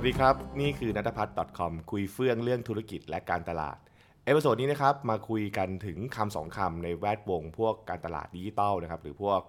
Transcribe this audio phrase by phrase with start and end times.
[0.00, 3.76] สวัสดีครับ นี่คือนัทพัฒน์ .com คุยเฟื่องเรื่องธุรกิจและการตลาด
[4.24, 9.40] episode นี้นะครับมาคุยกันถึงคำสองคำในแวดวง พวกการตลาดดิจิตอลนะครับหรือพวก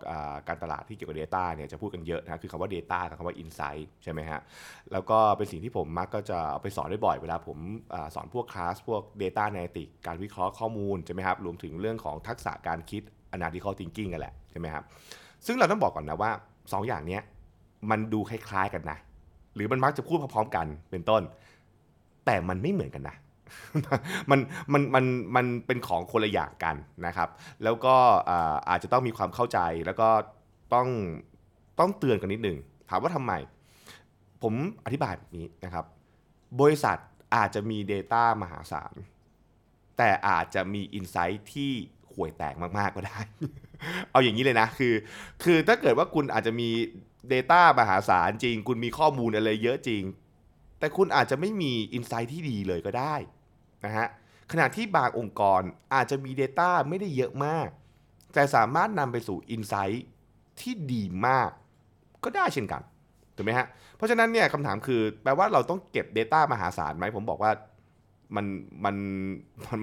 [0.47, 4.39] การตลาดที่เกี่ยวกับ Data เนี่ยจะพูดกันเยอะนะคือคำว่า Data กับคำว่า Insight ใช่ไหมฮะ
[4.91, 7.57] แล้วก็เป็นสิ่งที่ผมมักก็จะเอาไปสอนได้บ่อยเวลาผม
[7.93, 13.01] อสอนพวกคลาสพวก Data Analytics การวิเคราะห์ข้อมูลใช่ไหมครับรวมถึงเรื่องของทักษะการคิด
[13.35, 14.83] Analytical Thinking กันแหละใช่ไหมครับ
[15.45, 16.31] ซึ่งเราต้องบอกก่อนนะว่า
[16.73, 17.19] สองอย่างนี้
[17.89, 18.99] มันดูคล้ายๆกันนะ
[19.59, 21.21] รือมันมักจะพูดพร้อมๆกันเป็นต้น
[22.25, 23.15] แต่มันไม่เหมือนกันนะ
[24.29, 24.39] มัน
[24.73, 27.29] มันมันมันเป็นของคนละอย่างกันนะครับ
[27.63, 27.95] แล้วก็
[28.29, 30.09] อาอาจจะต้องมีความเข้าใจแล้วก็
[30.73, 30.87] ต้อง
[31.79, 32.57] ต้องเตือนกันนิดหนึ่ง
[32.89, 33.33] ถามว่าทำไม
[34.41, 34.53] ผม
[34.85, 35.85] อธิบายแบบนี้นะครับ
[36.61, 36.97] บริษัท
[37.35, 38.93] อาจจะมี Data มหาศาล
[39.97, 41.71] แต่อาจจะมี Insight ที่
[42.13, 43.19] ห่วยแตกมากๆก็ได้
[44.11, 44.93] เอาอย่างนี้เลยนะ คือ
[45.43, 46.69] คือถ้าเกิดว่าคุณอาจจะมี
[47.33, 50.03] Data มหาศาลจริง คุณมีข้อมูลอะไรเยอะจริง
[50.79, 53.15] แต่คุณอาจจะไม่มี Insight ที่ดีเลยก็ได้
[53.85, 54.07] นะฮะ
[54.51, 55.61] ขณะที่บางองค์กร
[55.93, 57.69] อาจจะมี Data ไม่ได้เยอะมาก
[58.33, 59.99] แต่สามารถนำไปสู่ Insight
[60.59, 61.49] ที่ดีมาก
[62.23, 62.81] ก็ได้เช่นกัน
[63.35, 67.51] ถูกไหมฮะเพราะฉะนั้นเนี่ยคำถามคือแปลว่าเราต้องเก็บ Data มหาศาลไหมผมบอกว่า
[68.35, 68.45] มัน
[68.85, 68.95] มัน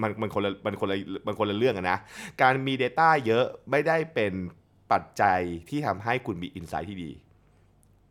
[0.01, 1.97] มันมันคนละมันคนละมันคนละเรื่องอะนะ
[2.41, 4.33] การมี Data เยอะไม่ได้เป็น
[4.91, 7.11] ปัจจัยที่ทำให้คุณมี Insight ที่ดี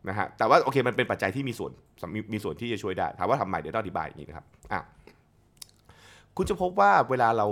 [0.09, 1.73] นะฮะแต่ว่าโอเคมันเป็นปัจจัยที่มีส่วน
[2.15, 4.81] มีมีส่วนที่จะช่วยได้ถามว่าทำไมเดี๋ยวต้องอธิบายอย่างนี้นะครับอะ
[6.37, 7.47] คุณจะพบว่าเวลาเรา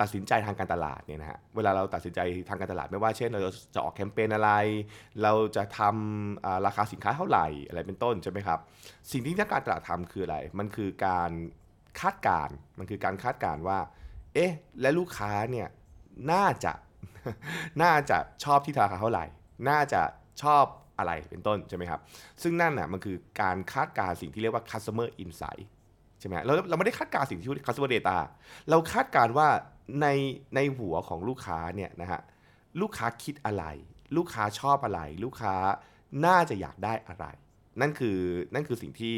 [0.00, 3.40] ตัดสินใจทางการตลาดเนี่ยนะฮะเวลาเราตัดสินใจทางการตลาดไม่ว่าเช่น เรา
[3.74, 4.50] จะออกแคมเปญอะไร
[5.22, 8.58] เราจะทำราคาสินค้าเท่าไหร่อะไรเป็นต้นใช่ไหมครับ
[9.12, 11.30] สิ่งที่นักการตลาดทำคืออะไร มันคือการ
[12.00, 13.78] คาดการมันคือการคาดการว่า
[14.34, 15.68] เอ๊ะและลูกค้าเนี่ย
[16.32, 16.72] น่าจะ
[17.82, 19.24] น่าจะชอบที่ราคาเท่าไหร่
[19.68, 20.02] น่าจะ
[20.42, 20.64] ชอบ
[20.98, 22.00] อะไรเป็นต้นใช่ไหมครับ
[22.42, 25.64] ซึ่งนั่นน่ะมันคือการคาดการสิ่งที่เรียกว่า customer insight
[26.20, 28.16] ใช่ไหมเราเราไม่ได้คาดการสิ่งที่เรียก customer data
[28.70, 29.48] เราคาดการว่า
[30.00, 30.06] ใน
[30.54, 32.20] ในหัวของลูกค้าเนี่ยนะฮะ
[32.80, 33.64] ลูกค้าคิดอะไร
[34.16, 35.54] ลูกค้าชอบอะไร ลูกค้า
[36.26, 37.26] น่าจะอยากได้อะไร
[37.80, 38.18] นั่นคือ
[38.54, 39.16] นั่นคือสิ่งที่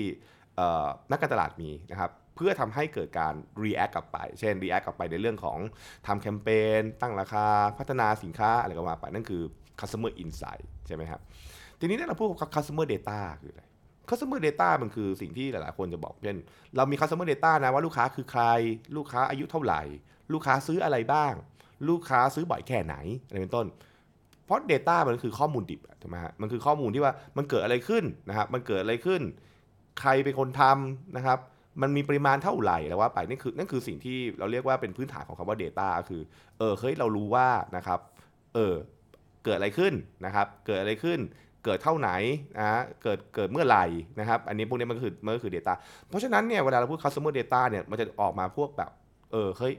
[1.10, 5.58] นักการตลาดมีนะครับเพื่อทำให้เกิดการ react กลับไป เช่น react กลับไปในเรื่องของ
[6.06, 6.48] ทำแคมเป
[6.78, 7.46] ญตั้งราคา
[7.78, 9.42] พัฒนาสินค้าอะไรก็ว่าไปนั่นคือ
[9.80, 11.20] customer insight ใช่ไหมครับ
[11.80, 13.62] ทีนี้เนี่ยเราพูดว่า customer data คืออะไร
[14.08, 16.36] customer data มันคือสิ่งที่หลายๆ คนจะบอกเช่น
[16.76, 18.42] เรามี customer data นะว่าลูกค้าคือใคร
[18.96, 19.82] ลูกค้าอายุเท่าไหร่
[20.32, 21.34] ลูกค้าซื้ออะไรบ้าง
[21.88, 22.94] ลูกค้าซื้อบ่อยแค่ไหน
[23.26, 23.66] อะไรเป็นต้น
[24.44, 29.22] เพราะ Data มันคือข้อมูลดิบถูกไหมฮะมันคือข้อมูลที่ว่ามันเกิดอะไรขึ้นนะครับมันเกิดอะไรขึ้น
[30.00, 31.38] ใครเป็นคนทำนะครับ
[31.82, 36.22] มันมีปริมาณเท่าไหร่แล้วว่าไปนั่นคือนั่นคือสิ่งที่เราเรียกว่าเป็นพื้นฐานของคำว่า Data คือ
[36.58, 38.00] เออเฮ้ยเรารู้ว่านะครับ
[38.54, 38.74] เออ
[39.44, 39.92] เกิดอะไรขึ้น
[40.24, 41.18] นะครับ เกิดอะไรขึ้น
[41.66, 42.10] เกิดเท่าไหน
[42.58, 43.84] นะเกิดเกิดเมื่อไหร่
[44.20, 45.74] นะครับ อันนี้พวกนี้มันคือมันก็คือ Data
[46.08, 48.90] เพราะฉะนั้นเนี่ยเวลาเราพูด customer data เนี่ยมันจะออกมาพวกแบบ
[49.32, 49.74] เออเฮ้ย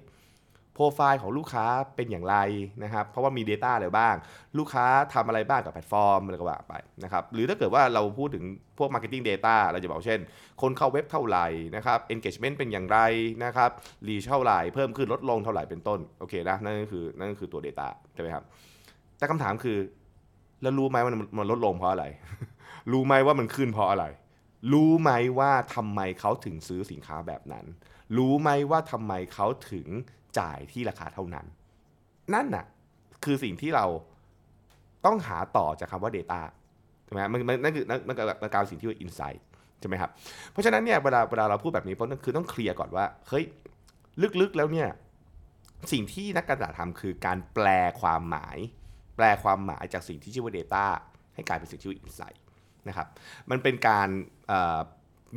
[0.74, 1.66] โปรไฟล์ของลูกค้า
[1.96, 2.36] เป็นอย่างไร
[2.84, 4.16] นะครับ เพราะว่ามี Data อะไรบ้าง
[4.58, 8.44] ลูกค้าทำอะไรบ้างกับแพลตฟอร์มอะไรก็ว่าไปนะครับ หรือถ้าเกิดว่าเราพูดถึง
[8.78, 10.20] พวก Marketing Data เราจะบอกเช่น
[10.62, 13.00] คนเข้าเว็บเท่าไหร่นะครับ engagement เป็นอย่างไร
[13.44, 13.72] นะครับ
[14.08, 18.44] reach เท่าไหร่ เพิ่มขึ้นลดลงเท่าไหร่เป็นต้น โอเคนะ นั่นก็คือนั่นก็คือตัว Data ใช่ไหมครับ
[19.18, 19.78] แต่คำถามคือ
[20.62, 22.06] แล้วรู้ไหมว่ามันมันลดลงเพราะอะไร
[22.92, 24.06] รู้ไหมว่ามันขึ้นเพราะอะไร
[24.74, 27.66] รู้ไหมว่าทำไมเขาถึงซื้อสินค้าแบบนั้น
[28.18, 29.88] รู้ไหมว่าทำไมเขาถึง
[30.40, 31.46] จ่ายที่ราคาเท่านั้น
[32.34, 32.66] นั่นน่ะ
[33.24, 33.86] คือสิ่งที่เรา
[35.06, 36.42] ต้องหาต่อจากคำว่า Data
[37.06, 39.40] ใช่ไหมมันมันนั่นคือนั่นนั่นคือการสิ่งที่ว่า Insight
[39.80, 40.12] ใช่ไหมครับ
[40.52, 43.46] เพราะฉะนั้นเนี่ยเวลาเวลาเราพูดแบบนี้เพราะนั่นคือต้องเคลียร์ก่อนว่า เฮ้ย
[44.42, 44.88] ลึกๆแล้วเนี่ย
[45.92, 47.68] สิ่งที่นักการตลาดทำคือการแปล
[48.02, 48.58] ความหมาย
[49.18, 50.86] แปลความหมายจากสิ่งที่ชื่อว่า Data
[51.36, 52.38] ให้กลายเป็นสิ่งที่ว่า Insight
[52.88, 53.08] นะครับ
[53.50, 54.08] มันเป็นการ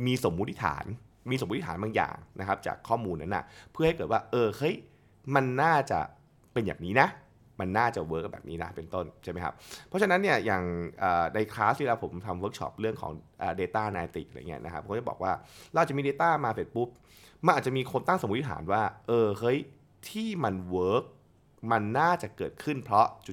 [0.05, 0.85] มีสมมุติฐาน
[1.31, 4.75] มีสมมุติฐานบางอย่างนะครับ จากข้อมูลนั้นนะเพื่อให้เกิดว่าเออเฮ้ย
[5.35, 5.99] มันน่าจะ
[6.53, 7.09] เป็นอย่างนี้นะ
[7.59, 9.53] มันน่าจะ work แบบนี้นะเป็นต้นใช่ไหมครับ
[9.87, 10.63] เพราะฉะนั้นเนี่ยอย่าง
[11.35, 15.31] ในคลาสที่เราผมทำเวิร์กช็อปเรื่องของเอ่อ data analytics อะไรเงี้ยนะครับผมจะบอกว่า
[15.73, 16.89] เราจะมี Data มาเสร็จปุ๊บ
[17.45, 19.57] มันอาจจะมีคนตั้งสมมติฐานว่าเออเฮ้ย
[20.09, 21.03] ที่มัน work
[21.71, 23.31] มันน่าจะเกิดขึ้นเพราะจุ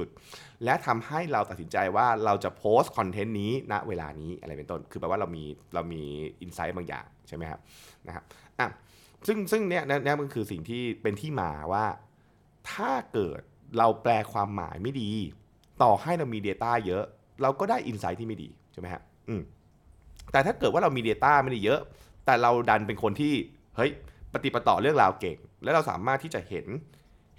[0.00, 6.02] ดๆๆๆ ๆ และทำให้เราตัดสินใจว่าเราจะโพสต์ content นี้ณเวลานี้อะไรเป็นต้น คือแปลว่าเรามีเรามี
[6.40, 7.60] insight บางอย่างใช่ไหมครับ
[8.06, 8.24] นะครับ
[8.58, 8.68] อะ
[9.26, 11.84] ซึ่งซึ่งเนี่ยเนี่ยมันคือสิ่งที่เป็นที่มาว่า
[12.72, 13.40] ถ้าเกิด
[13.78, 15.10] เราแปลความหมายไม่ดี
[15.82, 17.04] ต่อให้เรามี Data เยอะ
[17.42, 19.42] เราก็ได้ insight ที่ไม่ดีใช่ไหมฮะอืม
[20.32, 21.80] แต่ถ้าเกิดว่าเรามี Data ไม่ได้เยอะ
[22.26, 23.34] แต่เราดันเป็นคนที่
[23.76, 23.90] เฮ้ย
[24.32, 26.66] ปฏิปต่อเรื่องราวเก่ง แล้วเราสามารถที่จะเห็น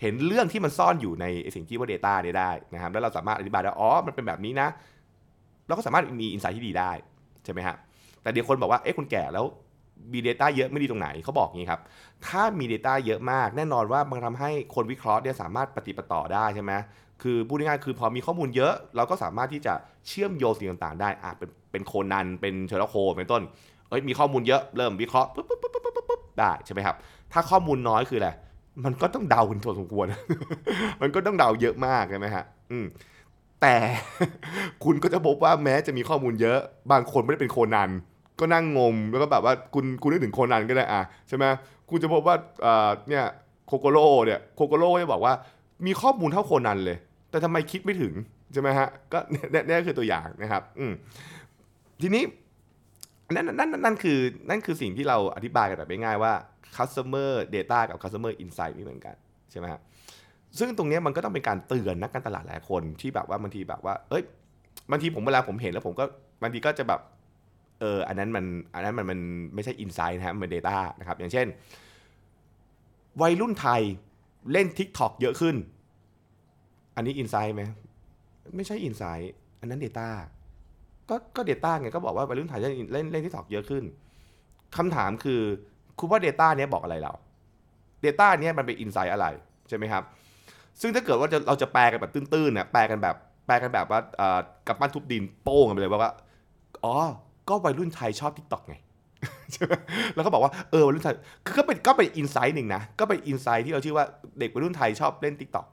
[0.02, 4.68] เห็นเรื่องที่มันซ่อนอยู่ในไอสิ่งที่ว่า Data เนี่ยได้นะครับแล้วเราสามารถอธิบายได้อ๋อมันเป็นแบบนี้นะ
[5.68, 6.92] เราก็สามารถมีอินไซต์ที่ดีได้
[7.46, 7.76] ใช่ไหมฮะ
[8.22, 9.46] แต่เดี๋ยวคนบอกว่าเอ๊ะคุณแก่แล้ว
[10.14, 11.82] มี Data เยอะไม่ดีตรงไหนเขาบอกงี้ครับ
[12.28, 16.72] ถ้ามี Data เยอะมาก แน่นอนว่ามันทำให้คนวิเคราะห์เนี่ยสามารถปฏิปต่อได้ใช่ไหม
[17.22, 19.74] คือพูดง่ายๆคือพอมีข้อมูลเยอะ เราก็สามารถที่จะ
[20.08, 23.42] เชื่อมโยงสิ่งต่างๆ ได้อะเป็นเป็นโคนันเป็นเชอร์ล็อกโฮล์มส์เป็นต้น
[23.90, 26.96] เอ้ยมีข้อมูลเยอะเริ่มวิเคราะห์ปุ๊บปุ๊บปุ๊บปุ๊บปุ๊บปุ๊บได้ใช่ไหมครับ
[27.34, 28.30] ถ้าข้อมูลน้อยคืออะไร
[28.86, 30.06] มันก็ต้องเดาเป็นตัวสมควร
[31.02, 32.86] มันก็ต้องเดาเยอะมากใช่ไหมฮะ อืม
[33.62, 33.76] แต่
[34.84, 36.60] คุณก็จะพบว่าแม้จะมีข้อมูลเยอะ
[36.92, 37.90] บางคนไม่ได้เป็นโคนัน
[38.40, 41.46] ก็นั่งงม แล้วก็แบบว่าคุณคุณนึกถึงโคนันก็ได้อะใช่ไหม
[41.90, 43.26] คุณจะพบว่าเอ่อเนี่ย
[43.68, 45.34] โคโกโร่เนี่ยโคโกโร่จะบอกว่า
[45.86, 46.98] มีข้อมูลเท่าโคนันเลย
[47.30, 48.14] แต่ทำไมคิดไม่ถึง
[48.54, 50.92] ใช่ไหมฮะ ก็เนี่ยคือตัวอย่างนะครับ อืม
[52.02, 52.24] ทีนี้
[53.36, 56.34] นั่นนั่นนั่นคือนั่นคือสิ่งที่เราอธิบายกันแบบง่ายๆว่า
[56.78, 59.16] customer data กับ customer insight ไม่เหมือนกัน
[59.52, 59.82] ใช่ไหมฮะ
[60.58, 64.24] ซึ่งตรงนี้มันก็ต้องเป็นการเตือนนักการตลาดหลายคนที่แบบว่าบางทีแบบว่า เอ้ย
[64.92, 66.06] บางทีผมเวลาผมเห็นแล้วผมก็
[66.42, 67.02] บางทีก็จะแบบ
[67.80, 69.20] เอออันนั้นมันอันนั้นมันมัน
[69.56, 71.48] ไม่ใช่อินไซต์นะครับมันเป็น Data นะครับ อย่างเช่น
[73.22, 73.82] วัยรุ่นไทย
[74.52, 75.56] เล่น TikTok เยอะขึ้น
[76.96, 77.64] อันนี้อินไซต์ไหม
[78.56, 80.10] ไม่ใช่อินไซต์อันนั้น Data
[81.10, 83.84] ก็ก็ Data ไงก็บอกว่าวัยรุ่นไทยเล่นเล่นเล่น TikTok เยอะขึ้น
[84.78, 85.42] คำถามคือ
[86.00, 87.14] คุณว่า Data เนี้ยบอกอะไรเรา
[88.06, 89.26] Data เนี้ยมันเป็นอินไซต์อะไร
[89.70, 90.04] ใช่ไหมครับ
[90.82, 93.16] ซึ่งถ้าเกิดว่าจะเราจะแปลกันแบบตื้นๆนะแปลกันแบบ
[93.46, 94.00] แปลกันแบบว่า
[94.68, 96.14] กับปั้นทุบดินโป้งกันไปเลยว่า
[96.86, 96.96] อ๋อ
[97.50, 98.76] ก็วัยรุ่นไทยชอบ t ิ k t o k ไง
[100.16, 101.14] แล้วก็บอกว่าเออวัยรุ่นไทย
[101.46, 104.06] คือก็เป็นก็เป็นอินไซต์หนึ่งนะก็เป็นอินไซต์ที่เราชื่อว่า
[104.40, 105.66] เด็กวัยรุ่นไทยชอบเล่น t ิ k t o k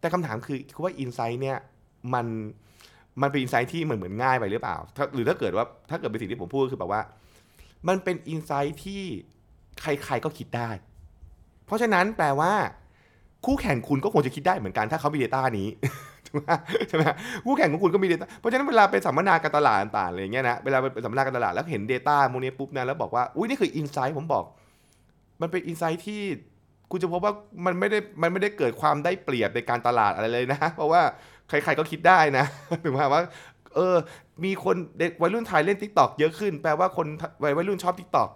[0.00, 1.56] แต่คำถามคือคือว่าอินไซต์เนี่ย
[2.14, 2.26] มัน
[3.22, 4.76] มันเป็นอินไซต์ที่เหมือนเหมือนง่ายไปหรือเปล่า
[5.14, 7.02] หรือถ้าเกิดว่าถ้าเกิดเป็นสิ่งที่ผมพูดก็คือแบบว่า
[7.88, 9.02] มันเป็นอินไซต์ที่
[9.82, 10.70] ใครๆก็คิดได้
[11.66, 12.52] เพราะฉะนั้นแปลว่า
[13.46, 15.68] คู่แข่งคุณก็คงจะคิดได้เหมือนกันถ้าเขามี Data นี้
[16.26, 16.50] ถูกไหม
[16.88, 17.02] ใช่ไหม
[17.44, 24.44] คู่แข่งของคุณก็มี Data เพราะฉะนั้นเวลาไปสัมมนาการตลาดต่างๆอะไรอย่างเงี้ยนะเวลาไปสัมมนาการตลาดแล้วเห็น Data โมนี้ปุ๊บนะแล้วบอกว่าอุ้ยนี่คืออินไซต์ผมบอก
[25.40, 26.22] มันเป็นอินไซต์ที่
[26.90, 27.32] คุณจะพบว่า
[27.66, 31.02] มันไม่ได้มันไม่ได้เกิดความได้เปรียบในการตลาดอะไรเลยนะ เพราะว่า
[31.48, 32.44] ใครๆก็คิดได้นะ
[32.84, 33.22] ถึงว่าว่า
[33.74, 33.96] เออ
[34.44, 37.06] มีคนเด็กวัยรุ่นไทยเล่น t ิ k t o k เยอะขึ้น แปลว่าคน
[37.42, 38.30] วัยวัยรุ่นชอบ t ิ k t o k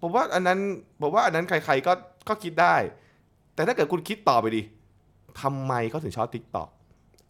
[0.00, 0.60] ผมว่าอันนั้น
[1.00, 1.92] ผมว่าอันนั้นใครๆก็
[2.28, 2.76] ก็คิดได้
[3.54, 4.62] แต่ถ้าเกิดคุณคิดต่อไปดิ
[5.40, 6.68] ทำไมเขาถึงชอบ t ิ k t o k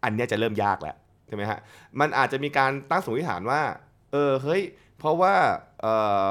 [0.03, 0.95] อันนี้จะเริ่มยากแล้ว
[1.27, 1.59] ใช่ไหมฮะ
[1.99, 3.61] มันอาจจะมีการตั้งสมมติฐานว่า
[4.11, 4.61] เออเฮ้ย
[4.97, 5.33] เพราะว่า
[5.81, 5.87] เอ
[6.27, 6.29] อ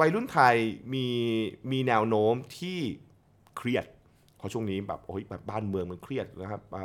[0.00, 0.54] วัยรุ่นไทย
[0.94, 1.06] มี
[1.70, 2.78] มีแนวโน้มที่
[3.56, 3.86] เครียด
[4.40, 6.76] เพราะช่วงนี้แบบโอ้ยแบบบ้านเมืองมันเครียดนะครับอ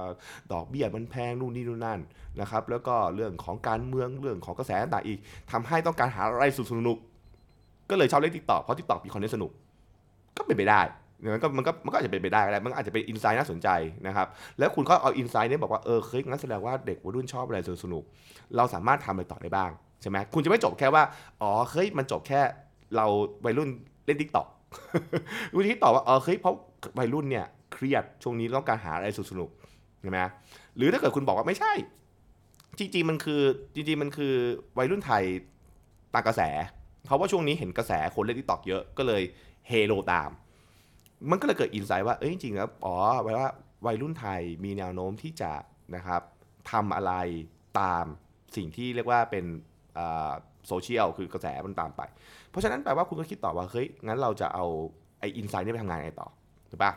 [0.52, 2.00] ดอกเบี้ยมันแพงนู่นนี่นู่นนั่น
[2.42, 5.19] นะครับ แล้วก็เรื่องของการเมืองเรื่องของกระแสต่างอีก
[5.52, 6.98] ทำให้ต้องการหาอะไรสนุก
[7.90, 9.52] ก็เลยชอบเล่น TikTok เพราะ TikTok มี content สนุก
[10.38, 10.81] ก็เป็นไปได้
[11.34, 13.69] มันก็มันก็มันก็อาจจะเป็นไปได้ก็ได้มันอาจจะเป็น insight น่าสนใจ
[14.07, 14.28] นะครับ
[14.60, 18.04] แล้วคุณก็เอา insight นี้บอกว่าเออเฮ้ยงั้นแสดงว่าเด็กวัยรุ่นชอบอะไรสนุก
[18.56, 19.72] เราสามารถทำอะไรต่อได้บ้าง
[20.02, 21.04] ใช่ไหมคุณจะไม่จบแค่ว่า
[21.42, 22.42] อ๋อเฮ้ยมันจบแค่
[22.96, 23.06] เรา
[23.46, 23.69] วัยรุ่น
[24.06, 24.47] เล่น TikTok
[25.54, 26.56] คุณจะคิดต่อว่าเออเฮ้ยเพราะ
[26.99, 30.19] วัยรุ่นเนี่ยเครียดช่วงนี้ต้องการหาอะไรสนุกๆใช่ไหม
[30.77, 31.73] หรือถ้าเกิดคุณบอกว่าไม่ใช่
[32.79, 33.41] จริงๆมันคือ
[33.75, 34.33] จริงๆมันคือ
[34.77, 35.23] วัยรุ่นไทย
[36.13, 36.41] ตามกระแส
[37.05, 39.21] เพราะว่าช่วงนี้เห็นกระแสคนเล่น TikTok เยอะก็เลย
[39.67, 40.29] เฮโลตาม
[41.29, 43.49] มันก็เลยเกิด insight ว่าเอ้ยจริงๆแล้วอ๋อแปลว่า
[43.85, 45.51] วัยรุ่นไทยมีแนวโน้มที่จะ
[45.95, 46.21] นะครับ
[46.71, 47.13] ทำอะไร
[47.80, 48.06] ตาม
[48.56, 49.45] สิ่งที่เรียกว่าเป็น
[50.68, 52.01] โซเชียลคือกระแสมันตามไป
[52.49, 54.65] เพราะฉะนั้นแปลว่าคุณก็คิดต่อว่าเฮ้ยงั้นเราจะเอา
[55.19, 56.30] ไออินไซต์นี้ไปทำงานไงต่อ
[56.72, 56.92] ถูกปะ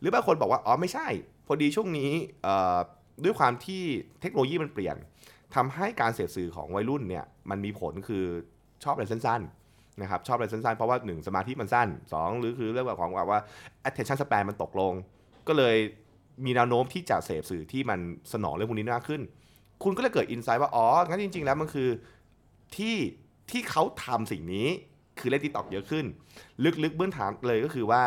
[0.00, 1.06] หรือบางคนบอกว่าอ๋อไม่ใช่
[1.46, 2.10] พอดีช่วงนี้
[3.24, 3.82] ด้วยความที่
[4.20, 4.96] เทคโนโลยีมันเปลี่ยน
[5.54, 8.24] ทำให้การเสพสื่อของวัยรุ่นเนี่ยมันมีผลคือ
[8.84, 13.40] ชอบอะไรสั้นๆนะครับชอบอะไรสั้นๆ เพราะว่า 1 สมาธิมันสั้น 2 หรือคือเรื่องของแบบว่า
[13.88, 14.92] attention span มันตกลง
[15.48, 15.76] ก็เลย
[16.44, 17.98] มีแนวโน้มที่จะเสพสื่อที่มัน
[18.32, 19.22] สนองเรื่องพวกนี้มากขึ้น
[19.82, 21.88] คุณก็เลยเกิด insight ว่า อ๋อ งั้นจริง ๆ แล้วมันคือ
[22.76, 22.96] ที่
[23.50, 24.66] ที่เขาทำสิ่งนี้
[25.18, 26.04] คือเล่น TikTok เยอะขึ้น
[26.84, 28.02] ลึกๆเบื้องฐานเลยก็คือว่า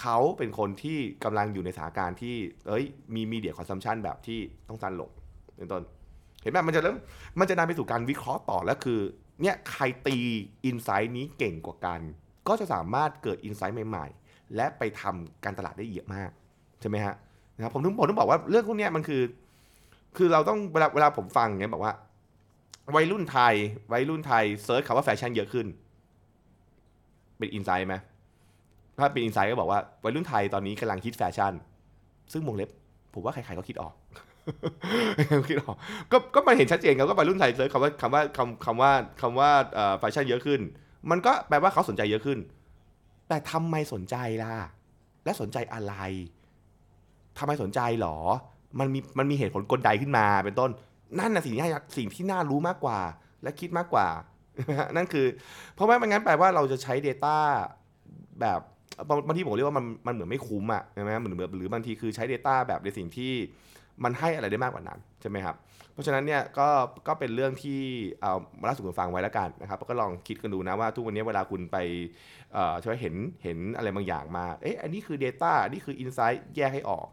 [0.00, 2.34] เขาเป็นคนที่กำลังอยู่ในสถานการณ์ที่
[2.68, 5.10] เอ้ย มี media consumption แบบที่ต้องสั้นลง
[5.56, 5.82] เป็นต้น
[6.42, 6.96] เห็นไหมมันจะเริ่ม
[7.38, 9.00] มันจะนำไปสู่การวิเคราะห์ต่อแล้วคือ
[9.42, 10.18] เนี่ยใครตี
[10.64, 12.00] insight นี้เก่งกว่ากัน
[12.48, 16.30] ก็จะสามารถเกิด insight ใหม่ ๆ และไปทำการตลาดได้เยอะมาก
[16.80, 17.14] ใช่ไหมฮะ
[17.54, 19.22] นะครับผมถึงผมต้องบอกว่าเรื่องพวกนี้มันคือ
[20.16, 21.92] คือเราต้องเวลาเวลาผมฟังเนี้ยบอกว่า
[22.96, 23.54] วัยรุ่นไทย
[23.92, 25.66] วัยรุ่นไทย search คำว่าแฟชั่นเยอะขึ้น
[27.38, 27.94] เป็น insight ไหม
[28.98, 31.52] ถ้าเป็น insight ก็บอกว่าวัยรุ่นไทยตอนนี้กำลังคิดแฟชั่น
[32.32, 32.70] ซึ่งวงเล็บ
[33.14, 33.94] ผมว่าใครๆก็คิดออก
[35.50, 35.76] คิดออก
[36.12, 39.50] ก็ก็มันเห็นชัดเจนครับก็วัยรุ่นไทย search คำว่าคำว่าคำคำว่าคำว่า
[39.98, 40.60] แฟชั่นเยอะขึ้น
[41.10, 42.38] มันก็แปลว่าเขาสนใจเยอะขึ้น
[43.28, 44.54] แต่ทำไมสนใจล่ะ
[45.24, 45.94] และสนใจอะไร
[47.38, 48.16] ทำไมสนใจหรอ
[48.78, 50.70] มันมีมันมีเหตุผลกลใดขึ้นมา เป็นต้น
[51.18, 51.62] นั่นนะสิ่งที่
[51.96, 52.98] สิ่งที่น่ารู้มากกว่า
[53.42, 54.08] และคิดมากกว่า
[54.96, 55.26] นั่นคือ
[55.74, 57.36] เพราะว่าไม่งั้นแปลว่าเราจะใช้ Data
[58.40, 58.60] แบบ
[59.26, 63.32] บางทีผมเรียกว่ามันมันเหมือนไม่คุ้มอะใช่ไหมเหมือนหรือบางทีคือใช้ Data แบบในสิ่งที่
[64.04, 65.56] มันให้อะไรได้มากกว่านั้นใช่ไหมครับ
[65.92, 66.68] เพราะฉะนั้นเนี่ยก็
[67.08, 67.80] ก็เป็นเรื่องที่
[68.20, 71.76] เอามาเล่าสู่กันฟังไว้แล้วกันนะครับก็ลองคิดกันดูนะว่าทุกวันนี้เวลาคุณไป
[72.52, 73.14] เอ่อช่วยเห็น
[73.44, 77.06] เห็นอะไรบางอย่างมาเอ๊ะอันนี้คือ Data อันนี้คือ Insight แยกให้ออก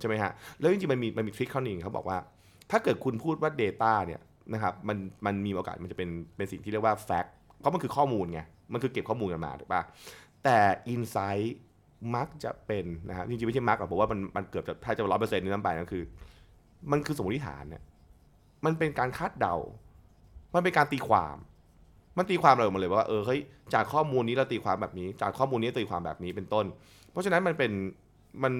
[0.00, 2.18] ใช่ไหมฮะแล้วจริงๆมันมีมันมีทริคข้อหนึ่งเขาบอกว่า
[2.70, 4.20] ถ้าเกิดคุณพูดว่า Data เนี่ย
[4.54, 7.28] นะครับมันมันมีโอกาสมันจะเป็นเป็นสิ่งที่เรียกว่า fact
[7.58, 8.40] เพราะมันคือข้อมูลไง
[8.72, 9.82] มันคือเก็บข้อมูลกันมาถูกปะ
[10.44, 10.58] แต่
[10.94, 11.46] Insight
[12.16, 16.04] มักจะเป็นนะครับจริงๆไม่ใช่มักหรอกผมว่ามันมันเกือบจะถ้าจะร้อยเปอร์เซ็นต์นี่น้ำไปก็คือ
[16.90, 17.82] มันคือสมมติฐานเนี่ย
[18.64, 19.54] มันเป็นการคาดเดา
[20.54, 21.36] มันเป็นการตีความ
[22.16, 23.40] มันตีความเราออกมาเลยว่าเออเฮ้ย
[23.74, 26.66] จากข้อมูลนี้เราตีความแบบนี้ จากข้อมูลนี้ตีความแบบนี้เป็นต้น
[27.10, 27.72] เพราะฉะนั้นมันเป็น
[28.42, 28.52] มัน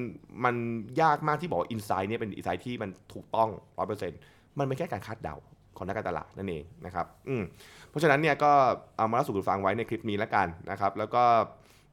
[0.45, 0.55] มัน
[1.03, 4.19] ยากมากที่บอก insight เนี่ยเป็น insight ที่มันถูกต้องร้อยเปอร์เซ็นต์
[4.59, 5.37] มันเป็นแค่การคาดเดา
[5.77, 7.43] ของนักการตลาดนั่นเองนะครับ อืม
[7.91, 8.53] เพราะฉะนั้นเนี่ยก็
[8.97, 11.23] เอามาเล่าสู่กันฟังไว้ในคลิปนี้แล้วกันนะครับ แล้วก็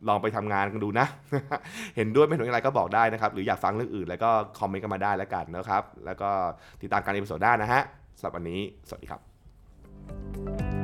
[0.07, 1.07] ลองไปทำงานกันดูนะ
[1.97, 6.29] เห็นด้วยไม่เห็นด้วยอะไรก็บอกได้นะครับ หรืออยากฟังเรื่องอื่น แล้วก็คอมเมนต์กันมาได้แล้วกันนะครับ แล้วก็
[6.81, 7.81] ติดตามการ episode หน้านะฮะ
[8.17, 10.76] สำหรับวันนี้ สวัสดีครับ